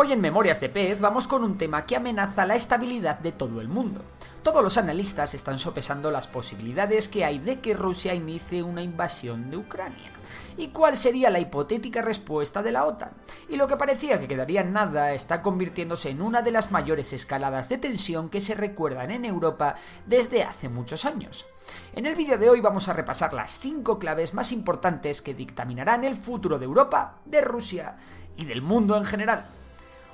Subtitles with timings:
[0.00, 3.60] Hoy en Memorias de Pez vamos con un tema que amenaza la estabilidad de todo
[3.60, 4.02] el mundo.
[4.44, 9.50] Todos los analistas están sopesando las posibilidades que hay de que Rusia inicie una invasión
[9.50, 10.12] de Ucrania.
[10.56, 13.10] ¿Y cuál sería la hipotética respuesta de la OTAN?
[13.48, 17.12] Y lo que parecía que quedaría en nada está convirtiéndose en una de las mayores
[17.12, 19.74] escaladas de tensión que se recuerdan en Europa
[20.06, 21.44] desde hace muchos años.
[21.92, 26.04] En el vídeo de hoy vamos a repasar las 5 claves más importantes que dictaminarán
[26.04, 27.96] el futuro de Europa, de Rusia
[28.36, 29.57] y del mundo en general.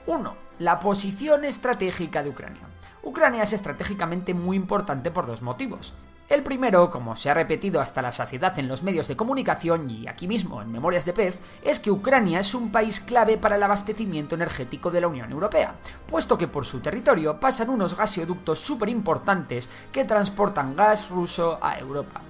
[0.06, 0.36] 1.
[0.58, 2.68] La posición estratégica de Ucrania.
[3.02, 5.94] Ucrania es estratégicamente muy importante por dos motivos.
[6.28, 10.06] El primero, como se ha repetido hasta la saciedad en los medios de comunicación y
[10.06, 13.62] aquí mismo en Memorias de Pez, es que Ucrania es un país clave para el
[13.62, 15.74] abastecimiento energético de la Unión Europea,
[16.06, 21.78] puesto que por su territorio pasan unos gasoductos súper importantes que transportan gas ruso a
[21.78, 22.22] Europa.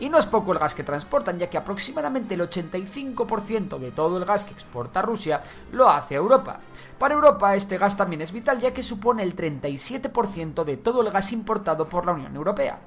[0.00, 4.16] Y no es poco el gas que transportan, ya que aproximadamente el 85% de todo
[4.16, 6.58] el gas que exporta Rusia lo hace a Europa.
[6.98, 11.10] Para Europa este gas también es vital, ya que supone el 37% de todo el
[11.10, 12.78] gas importado por la Unión Europea.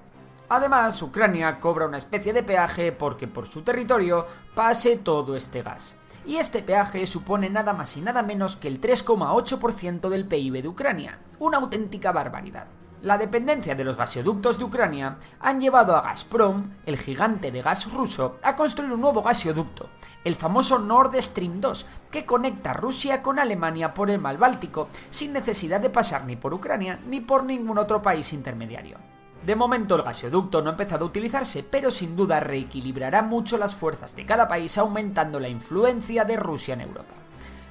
[0.49, 5.95] Además, Ucrania cobra una especie de peaje porque por su territorio pase todo este gas.
[6.25, 10.67] Y este peaje supone nada más y nada menos que el 3,8% del PIB de
[10.67, 11.19] Ucrania.
[11.39, 12.67] Una auténtica barbaridad.
[13.03, 17.91] La dependencia de los gasoductos de Ucrania han llevado a Gazprom, el gigante de gas
[17.91, 19.89] ruso, a construir un nuevo gasoducto,
[20.23, 25.33] el famoso Nord Stream 2, que conecta Rusia con Alemania por el mar Báltico, sin
[25.33, 28.99] necesidad de pasar ni por Ucrania ni por ningún otro país intermediario.
[29.45, 33.75] De momento el gasoducto no ha empezado a utilizarse, pero sin duda reequilibrará mucho las
[33.75, 37.15] fuerzas de cada país aumentando la influencia de Rusia en Europa.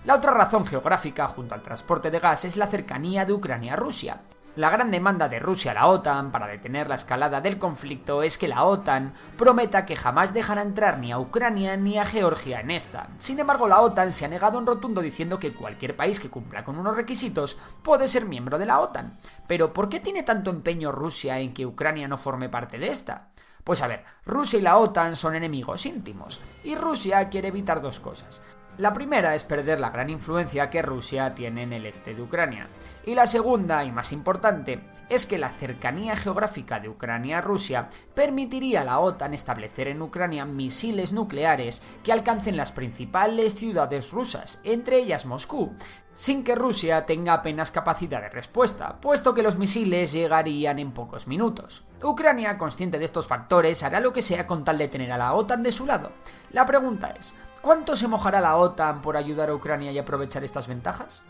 [0.04, 3.76] La otra razón geográfica junto al transporte de gas es la cercanía de Ucrania a
[3.76, 4.20] Rusia.
[4.54, 8.36] La gran demanda de Rusia a la OTAN para detener la escalada del conflicto es
[8.36, 12.70] que la OTAN prometa que jamás dejará entrar ni a Ucrania ni a Georgia en
[12.70, 13.08] esta.
[13.16, 16.64] Sin embargo, la OTAN se ha negado en rotundo diciendo que cualquier país que cumpla
[16.64, 19.16] con unos requisitos puede ser miembro de la OTAN.
[19.46, 23.28] Pero ¿por qué tiene tanto empeño Rusia en que Ucrania no forme parte de esta?
[23.64, 28.00] Pues a ver, Rusia y la OTAN son enemigos íntimos, y Rusia quiere evitar dos
[28.00, 28.42] cosas.
[28.78, 32.68] La primera es perder la gran influencia que Rusia tiene en el este de Ucrania.
[33.04, 37.90] Y la segunda, y más importante, es que la cercanía geográfica de Ucrania a Rusia
[38.14, 44.58] permitiría a la OTAN establecer en Ucrania misiles nucleares que alcancen las principales ciudades rusas,
[44.64, 45.74] entre ellas Moscú,
[46.14, 51.26] sin que Rusia tenga apenas capacidad de respuesta, puesto que los misiles llegarían en pocos
[51.26, 51.84] minutos.
[52.02, 55.34] Ucrania, consciente de estos factores, hará lo que sea con tal de tener a la
[55.34, 56.12] OTAN de su lado.
[56.52, 60.66] La pregunta es, ¿Cuánto se mojará la OTAN por ayudar a Ucrania y aprovechar estas
[60.66, 61.22] ventajas?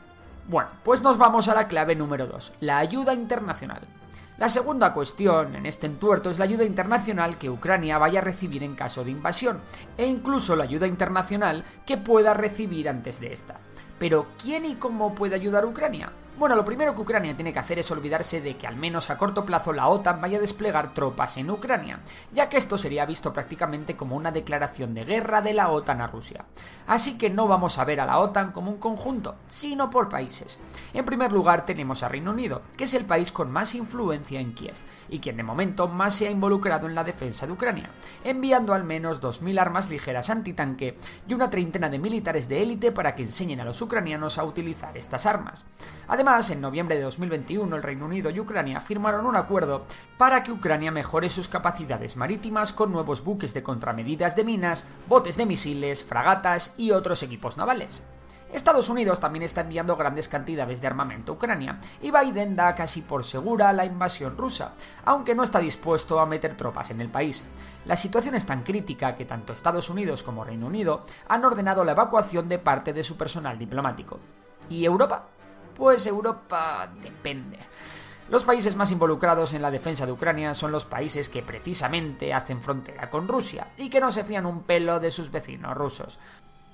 [0.48, 3.82] Bueno, pues nos vamos a la clave número 2, la ayuda internacional.
[4.38, 8.62] La segunda cuestión en este entuerto es la ayuda internacional que Ucrania vaya a recibir
[8.62, 9.60] en caso de invasión,
[9.98, 13.58] e incluso la ayuda internacional que pueda recibir antes de esta.
[13.98, 16.12] Pero ¿quién y cómo puede ayudar a Ucrania?
[16.38, 19.18] Bueno, lo primero que Ucrania tiene que hacer es olvidarse de que al menos a
[19.18, 22.00] corto plazo la OTAN vaya a desplegar tropas en Ucrania,
[22.32, 26.06] ya que esto sería visto prácticamente como una declaración de guerra de la OTAN a
[26.06, 26.46] Rusia.
[26.86, 30.58] Así que no vamos a ver a la OTAN como un conjunto, sino por países.
[30.94, 34.54] En primer lugar tenemos a Reino Unido, que es el país con más influencia en
[34.54, 34.76] Kiev,
[35.10, 37.90] y quien de momento más se ha involucrado en la defensa de Ucrania,
[38.24, 40.96] enviando al menos 2.000 armas ligeras antitanque
[41.28, 44.96] y una treintena de militares de élite para que enseñen a los ucranianos a utilizar
[44.96, 45.66] estas armas.
[46.22, 50.92] En noviembre de 2021 el Reino Unido y Ucrania firmaron un acuerdo para que Ucrania
[50.92, 56.74] mejore sus capacidades marítimas con nuevos buques de contramedidas de minas, botes de misiles, fragatas
[56.76, 58.04] y otros equipos navales.
[58.52, 63.02] Estados Unidos también está enviando grandes cantidades de armamento a Ucrania, y Biden da casi
[63.02, 64.74] por segura la invasión rusa,
[65.04, 67.44] aunque no está dispuesto a meter tropas en el país.
[67.84, 71.92] La situación es tan crítica que tanto Estados Unidos como Reino Unido han ordenado la
[71.92, 74.20] evacuación de parte de su personal diplomático.
[74.68, 75.26] ¿Y Europa?
[75.74, 77.58] Pues Europa depende.
[78.28, 82.62] Los países más involucrados en la defensa de Ucrania son los países que precisamente hacen
[82.62, 86.18] frontera con Rusia y que no se fían un pelo de sus vecinos rusos.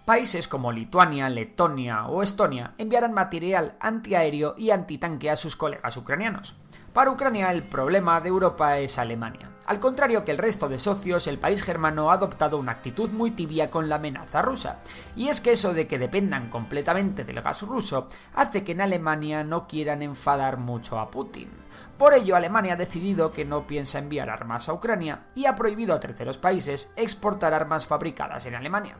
[0.04, 6.54] Países como Lituania, Letonia o Estonia enviarán material antiaéreo y antitanque a sus colegas ucranianos.
[6.98, 9.52] Para Ucrania el problema de Europa es Alemania.
[9.66, 13.30] Al contrario que el resto de socios, el país germano ha adoptado una actitud muy
[13.30, 14.80] tibia con la amenaza rusa.
[15.14, 19.44] Y es que eso de que dependan completamente del gas ruso hace que en Alemania
[19.44, 21.50] no quieran enfadar mucho a Putin.
[21.96, 25.94] Por ello, Alemania ha decidido que no piensa enviar armas a Ucrania y ha prohibido
[25.94, 28.96] a terceros países exportar armas fabricadas en Alemania.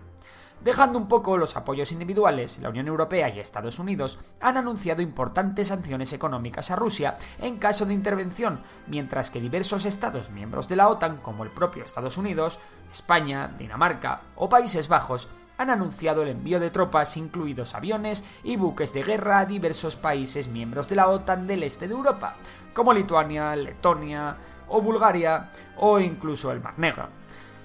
[0.61, 5.69] Dejando un poco los apoyos individuales, la Unión Europea y Estados Unidos han anunciado importantes
[5.69, 10.89] sanciones económicas a Rusia en caso de intervención, mientras que diversos Estados miembros de la
[10.89, 12.59] OTAN, como el propio Estados Unidos,
[12.93, 15.29] España, Dinamarca o Países Bajos,
[15.59, 20.49] han anunciado el envío de tropas, incluidos aviones y buques de guerra, a diversos países
[20.49, 22.37] miembros de la OTAN del este de Europa,
[22.75, 24.37] como Lituania, Letonia
[24.69, 27.09] o Bulgaria o incluso el Mar Negro.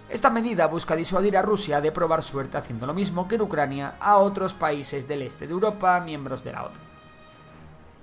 [0.09, 3.95] Esta medida busca disuadir a Rusia de probar suerte haciendo lo mismo que en Ucrania
[3.99, 6.81] a otros países del este de Europa, miembros de la OTAN.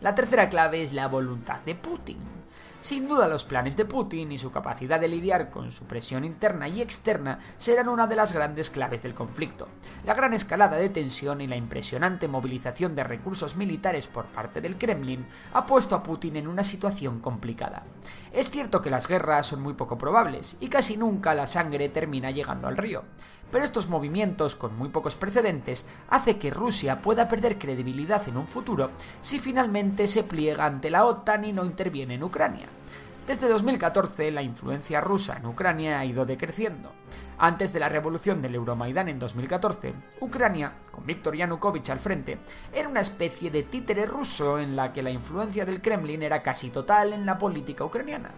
[0.00, 2.40] La tercera clave es la voluntad de Putin.
[2.81, 6.67] Sin duda los planes de Putin y su capacidad de lidiar con su presión interna
[6.67, 9.69] y externa serán una de las grandes claves del conflicto.
[10.06, 14.79] La gran escalada de tensión y la impresionante movilización de recursos militares por parte del
[14.79, 17.85] Kremlin ha puesto a Putin en una situación complicada.
[18.32, 22.31] Es cierto que las guerras son muy poco probables y casi nunca la sangre termina
[22.31, 23.05] llegando al río
[23.50, 28.47] pero estos movimientos con muy pocos precedentes hace que Rusia pueda perder credibilidad en un
[28.47, 32.67] futuro si finalmente se pliega ante la OTAN y no interviene en Ucrania.
[33.26, 36.93] Desde 2014 la influencia rusa en Ucrania ha ido decreciendo.
[37.38, 42.38] Antes de la revolución del Euromaidán en 2014, Ucrania, con Viktor Yanukovych al frente,
[42.73, 46.69] era una especie de títere ruso en la que la influencia del Kremlin era casi
[46.69, 48.31] total en la política ucraniana.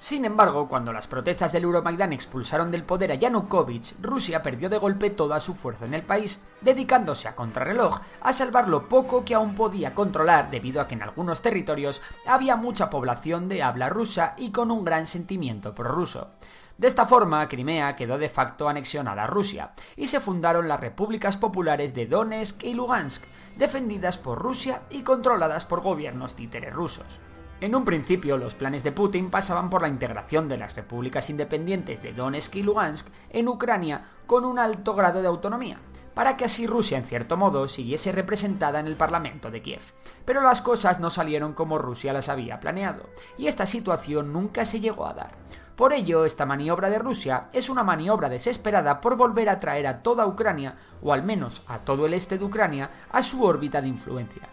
[0.00, 4.78] Sin embargo, cuando las protestas del Euromaidan expulsaron del poder a Yanukovych, Rusia perdió de
[4.78, 9.34] golpe toda su fuerza en el país, dedicándose a contrarreloj a salvar lo poco que
[9.34, 14.32] aún podía controlar debido a que en algunos territorios había mucha población de habla rusa
[14.38, 16.30] y con un gran sentimiento prorruso.
[16.78, 21.36] De esta forma, Crimea quedó de facto anexionada a Rusia y se fundaron las repúblicas
[21.36, 23.24] populares de Donetsk y Lugansk,
[23.58, 27.20] defendidas por Rusia y controladas por gobiernos títeres rusos.
[27.60, 32.02] En un principio, los planes de Putin pasaban por la integración de las repúblicas independientes
[32.02, 35.78] de Donetsk y Lugansk en Ucrania con un alto grado de autonomía,
[36.14, 39.82] para que así Rusia, en cierto modo, siguiese representada en el Parlamento de Kiev.
[40.24, 44.80] Pero las cosas no salieron como Rusia las había planeado, y esta situación nunca se
[44.80, 45.32] llegó a dar.
[45.76, 50.02] Por ello, esta maniobra de Rusia es una maniobra desesperada por volver a traer a
[50.02, 53.88] toda Ucrania, o al menos a todo el este de Ucrania, a su órbita de
[53.88, 54.48] influencia.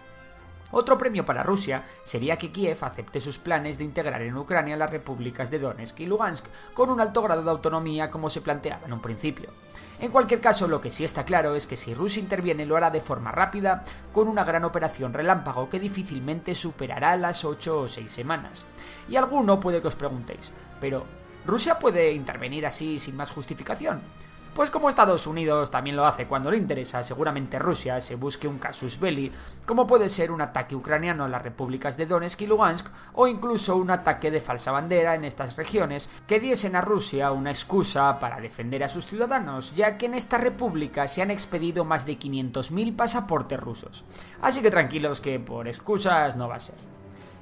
[0.72, 4.92] Otro premio para Rusia sería que Kiev acepte sus planes de integrar en Ucrania las
[4.92, 8.94] repúblicas de Donetsk y Lugansk con un alto grado de autonomía como se planteaba en
[8.94, 9.50] un principio.
[10.00, 12.92] En cualquier caso, lo que sí está claro es que si Rusia interviene lo hará
[12.92, 18.12] de forma rápida, con una gran operación relámpago que difícilmente superará las 8 o 6
[18.12, 18.66] semanas.
[19.08, 21.06] Y alguno puede que os preguntéis, pero
[21.48, 24.02] ¿Rusia puede intervenir así sin más justificación?
[24.58, 28.58] Pues como Estados Unidos también lo hace cuando le interesa, seguramente Rusia se busque un
[28.58, 29.32] casus belli,
[29.68, 33.78] como puede ser un ataque ucraniano a las repúblicas de Donetsk y Lugansk, o incluso
[33.78, 38.42] un ataque de falsa bandera en estas regiones que diesen a Rusia una excusa para
[38.42, 42.96] defender a sus ciudadanos, ya que en esta república se han expedido más de 500.000
[42.96, 44.06] pasaportes rusos.
[44.42, 46.78] Así que tranquilos que por excusas no va a ser.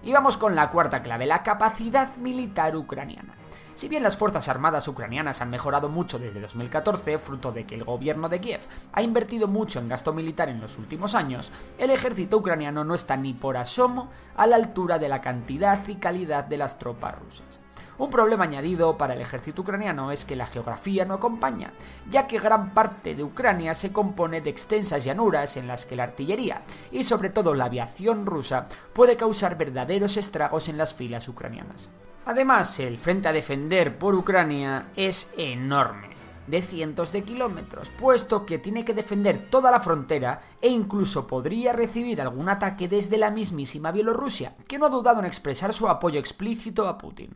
[0.03, 3.35] Y vamos con la cuarta clave, la capacidad militar ucraniana.
[3.75, 7.83] Si bien las Fuerzas Armadas ucranianas han mejorado mucho desde 2014, fruto de que el
[7.83, 8.61] gobierno de Kiev
[8.93, 13.17] ha invertido mucho en gasto militar en los últimos años, el ejército ucraniano no está
[13.17, 17.59] ni por asomo a la altura de la cantidad y calidad de las tropas rusas.
[17.97, 21.73] Un problema añadido para el ejército ucraniano es que la geografía no acompaña,
[22.09, 26.03] ya que gran parte de Ucrania se compone de extensas llanuras en las que la
[26.03, 26.61] artillería
[26.91, 31.89] y sobre todo la aviación rusa puede causar verdaderos estragos en las filas ucranianas.
[32.25, 36.09] Además, el frente a defender por Ucrania es enorme,
[36.47, 41.71] de cientos de kilómetros, puesto que tiene que defender toda la frontera e incluso podría
[41.71, 46.19] recibir algún ataque desde la mismísima Bielorrusia, que no ha dudado en expresar su apoyo
[46.19, 47.29] explícito a Putin.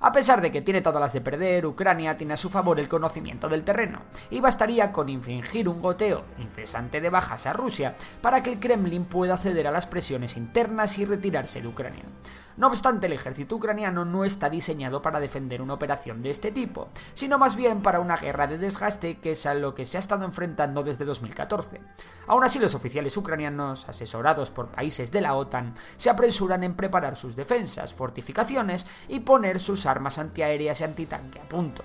[0.00, 2.90] A pesar de que tiene todas las de perder, Ucrania tiene a su favor el
[2.90, 8.42] conocimiento del terreno, y bastaría con infringir un goteo incesante de bajas a Rusia para
[8.42, 12.04] que el Kremlin pueda ceder a las presiones internas y retirarse de Ucrania.
[12.56, 16.88] No obstante, el ejército ucraniano no está diseñado para defender una operación de este tipo,
[17.12, 20.00] sino más bien para una guerra de desgaste que es a lo que se ha
[20.00, 21.80] estado enfrentando desde 2014.
[22.28, 27.16] Aún así, los oficiales ucranianos, asesorados por países de la OTAN, se apresuran en preparar
[27.16, 31.84] sus defensas, fortificaciones y poner sus armas antiaéreas y antitanque a punto.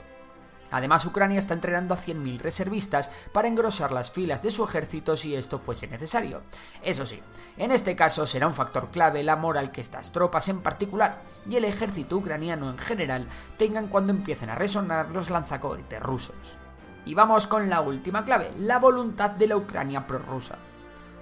[0.71, 5.35] Además, Ucrania está entrenando a 100.000 reservistas para engrosar las filas de su ejército si
[5.35, 6.41] esto fuese necesario.
[6.81, 7.21] Eso sí,
[7.57, 11.55] en este caso será un factor clave la moral que estas tropas en particular y
[11.55, 16.57] el ejército ucraniano en general tengan cuando empiecen a resonar los lanzacohetes rusos.
[17.05, 20.57] Y vamos con la última clave, la voluntad de la Ucrania prorrusa.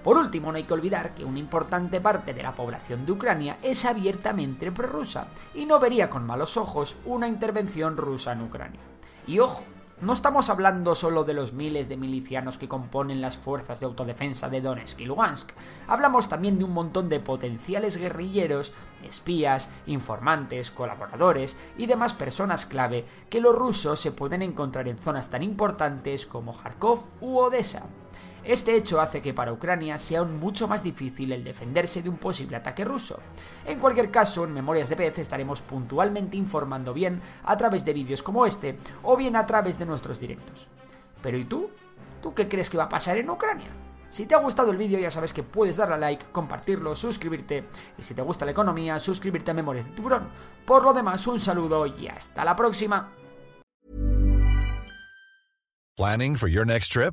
[0.02, 3.58] Por último, no hay que olvidar que una importante parte de la población de Ucrania
[3.62, 8.80] es abiertamente prorrusa y no vería con malos ojos una intervención rusa en Ucrania.
[9.28, 9.62] Y ojo,
[10.00, 14.48] no estamos hablando solo de los miles de milicianos que componen las fuerzas de autodefensa
[14.48, 15.50] de Donetsk y Lugansk,
[15.86, 18.72] hablamos también de un montón de potenciales guerrilleros,
[19.06, 25.28] espías, informantes, colaboradores y demás personas clave que los rusos se pueden encontrar en zonas
[25.28, 27.82] tan importantes como Kharkov u Odessa.
[28.44, 32.16] Este hecho hace que para Ucrania sea aún mucho más difícil el defenderse de un
[32.16, 33.20] posible ataque ruso.
[33.66, 38.22] En cualquier caso, en Memorias de Pez estaremos puntualmente informando bien a través de vídeos
[38.22, 40.68] como este o bien a través de nuestros directos.
[41.22, 41.70] Pero ¿y tú?
[42.22, 43.68] ¿Tú qué crees que va a pasar en Ucrania?
[44.08, 47.64] Si te ha gustado el vídeo ya sabes que puedes darle a like, compartirlo, suscribirte
[47.98, 50.28] y si te gusta la economía, suscribirte a Memorias de Tiburón.
[50.64, 53.12] Por lo demás, un saludo y hasta la próxima.
[55.96, 57.12] Planning for your next trip?